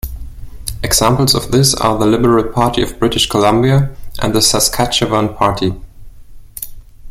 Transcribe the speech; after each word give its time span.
Examples 0.81 1.35
of 1.35 1.51
this 1.51 1.75
are 1.75 1.95
the 1.99 2.07
Liberal 2.07 2.51
Party 2.51 2.81
of 2.81 2.97
British 2.97 3.29
Columbia 3.29 3.95
and 4.19 4.33
the 4.33 4.41
Saskatchewan 4.41 5.35
Party. 5.35 5.75